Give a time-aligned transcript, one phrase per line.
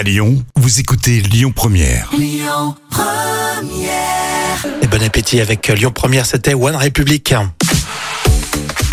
[0.00, 2.10] À Lyon, vous écoutez Lyon Première.
[4.80, 7.34] Et bon appétit avec Lyon Première, c'était One Republic.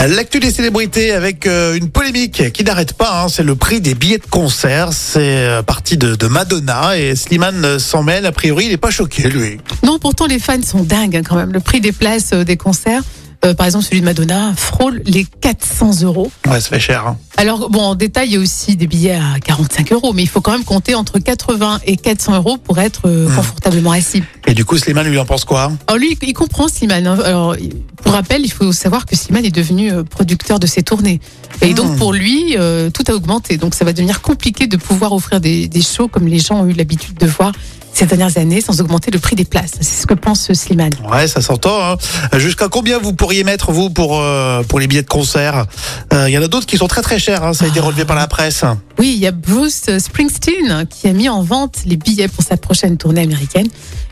[0.05, 3.95] L'actu des célébrités avec euh, une polémique qui n'arrête pas, hein, c'est le prix des
[3.95, 4.91] billets de concert.
[4.91, 8.25] C'est euh, parti de, de Madonna et Slimane euh, s'en mêle.
[8.25, 9.59] A priori, il n'est pas choqué, lui.
[9.83, 11.53] Non, pourtant les fans sont dingues hein, quand même.
[11.53, 13.01] Le prix des places euh, des concerts,
[13.45, 16.31] euh, par exemple celui de Madonna, frôle les 400 euros.
[16.47, 17.05] Ouais, ça fait cher.
[17.07, 17.17] Hein.
[17.37, 20.27] Alors bon, en détail, il y a aussi des billets à 45 euros, mais il
[20.29, 24.23] faut quand même compter entre 80 et 400 euros pour être euh, confortablement assis.
[24.47, 25.71] Et du coup, Slimane, lui, en pense quoi?
[25.87, 27.05] Alors lui, il comprend Slimane.
[27.07, 27.17] hein.
[27.23, 27.55] Alors,
[28.03, 31.19] pour rappel, il faut savoir que Slimane est devenu euh, producteur de ses tournées.
[31.61, 33.57] Et donc pour lui, euh, tout a augmenté.
[33.57, 36.67] Donc ça va devenir compliqué de pouvoir offrir des, des shows comme les gens ont
[36.67, 37.51] eu l'habitude de voir
[37.97, 39.71] ces dernières années sans augmenter le prix des places.
[39.81, 40.91] C'est ce que pense Slimane.
[41.11, 41.79] Ouais, ça s'entend.
[41.93, 41.97] Hein.
[42.37, 45.65] Jusqu'à combien vous pourriez mettre, vous, pour, euh, pour les billets de concert?
[46.13, 47.43] Euh, Il y en a d'autres qui sont très très chers.
[47.43, 47.53] hein.
[47.53, 48.63] Ça a été relevé par la presse.
[48.99, 52.57] Oui, il y a Bruce Springsteen qui a mis en vente les billets pour sa
[52.57, 53.67] prochaine tournée américaine.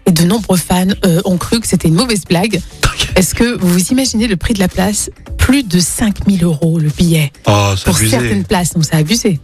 [0.07, 2.61] Et de nombreux fans euh, ont cru que c'était une mauvaise blague.
[3.15, 5.09] Est-ce que vous vous imaginez le prix de la place?
[5.37, 8.11] Plus de 5000 euros le billet Oh, pour abusé.
[8.11, 9.39] certaines places, donc c'est abusé.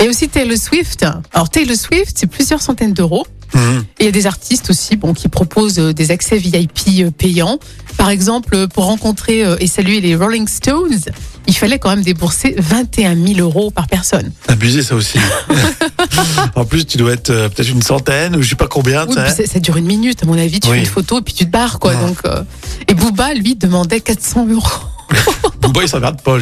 [0.00, 1.04] Et aussi Taylor Swift.
[1.32, 3.26] Alors Taylor Swift, c'est plusieurs centaines d'euros.
[3.54, 7.10] Et il y a des artistes aussi bon, qui proposent euh, des accès VIP euh,
[7.10, 7.58] payants.
[7.98, 10.98] Par exemple, pour rencontrer euh, et saluer les Rolling Stones,
[11.46, 14.32] il fallait quand même débourser 21 000 euros par personne.
[14.48, 15.18] Abusé, ça aussi.
[16.54, 19.06] en plus, tu dois être euh, peut-être une centaine ou je sais pas combien.
[19.06, 19.22] Oui, sais.
[19.24, 20.60] puis ça, ça dure une minute, à mon avis.
[20.60, 20.76] Tu Oui.
[20.76, 21.92] fais une photo et puis tu te barres, quoi.
[21.92, 22.00] Ouais.
[22.00, 22.42] Donc, euh,
[22.88, 24.66] Et Booba, lui, demandait 400 euros.
[25.60, 26.38] Booba, il s'en regarde pas,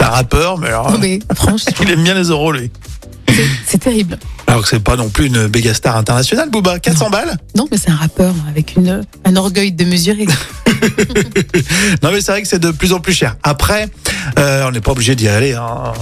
[0.00, 0.90] un rappeur, mais alors.
[0.90, 2.70] Non, mais franchement, Il aime bien les euros, lui.
[3.66, 4.18] C'est- terrible.
[4.46, 6.78] Alors que c'est pas non plus une méga star internationale, Booba.
[6.78, 10.26] 400 balles Non, mais c'est un rappeur avec une, un orgueil de mesurer.
[12.02, 13.36] Non, mais c'est vrai que c'est de plus en plus cher.
[13.42, 13.88] Après,
[14.38, 15.52] euh, on n'est pas obligé d'y aller.
[15.54, 15.92] hein.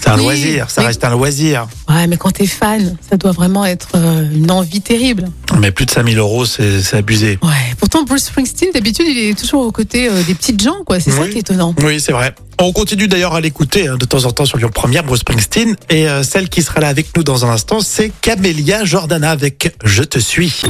[0.00, 1.68] C'est un Oui, loisir, ça mais- reste un loisir.
[1.88, 5.28] Ouais, mais quand t'es fan, ça doit vraiment être euh, une envie terrible.
[5.60, 7.38] Mais plus de 5000 euros, c'est abusé.
[7.42, 7.50] Ouais.
[7.78, 10.98] Pourtant, Bruce Springsteen, d'habitude, il est toujours aux côtés euh, des petites gens, quoi.
[10.98, 11.72] C'est ça qui est étonnant.
[11.84, 12.34] Oui, c'est vrai.
[12.60, 15.76] On continue d'ailleurs à l'écouter hein, de temps en temps sur Lyon Première, Bruce Springsteen.
[15.88, 19.76] Et euh, celle qui sera là avec nous dans un instant, c'est Camélia Jordana avec
[19.84, 20.62] Je te suis.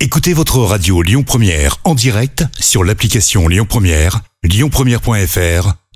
[0.00, 5.74] Écoutez votre radio Lyon Première en direct sur l'application Lyon Première, lyonpremière.fr